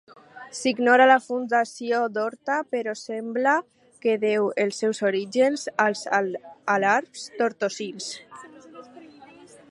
[0.59, 3.53] S'ignora la fundació d'Horta, però sembla
[4.05, 6.01] que deu els seus orígens als
[6.77, 8.09] alarbs tortosins.